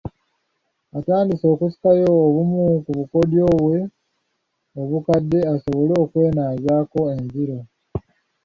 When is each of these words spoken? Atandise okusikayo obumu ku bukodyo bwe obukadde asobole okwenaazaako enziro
Atandise 0.97 1.45
okusikayo 1.53 2.09
obumu 2.25 2.61
ku 2.83 2.91
bukodyo 2.99 3.45
bwe 3.63 3.79
obukadde 4.81 5.39
asobole 5.53 5.93
okwenaazaako 6.03 6.99
enziro 7.15 7.57